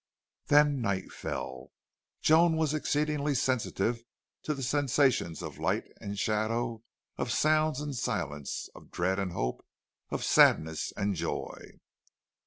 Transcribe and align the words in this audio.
Then 0.47 0.81
night 0.81 1.11
fell. 1.11 1.73
Joan 2.21 2.55
was 2.57 2.73
exceedingly 2.73 3.35
sensitive 3.35 4.01
to 4.41 4.55
the 4.55 4.63
sensations 4.63 5.43
of 5.43 5.59
light 5.59 5.85
and 5.99 6.17
shadow, 6.17 6.81
of 7.19 7.31
sound 7.31 7.77
and 7.77 7.95
silence, 7.95 8.67
of 8.73 8.89
dread 8.89 9.19
and 9.19 9.31
hope, 9.31 9.63
of 10.09 10.23
sadness 10.23 10.91
and 10.97 11.13
joy. 11.13 11.77